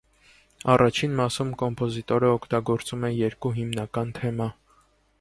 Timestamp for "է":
3.11-3.15